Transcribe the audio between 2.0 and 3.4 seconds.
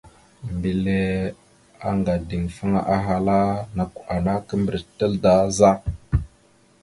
ideŋfaŋa, ahala: